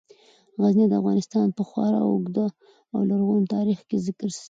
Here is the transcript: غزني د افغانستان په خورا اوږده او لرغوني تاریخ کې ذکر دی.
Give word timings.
غزني 0.61 0.85
د 0.89 0.93
افغانستان 1.01 1.47
په 1.57 1.61
خورا 1.69 2.01
اوږده 2.09 2.45
او 2.93 2.99
لرغوني 3.09 3.45
تاریخ 3.55 3.79
کې 3.87 3.97
ذکر 4.05 4.29
دی. 4.35 4.39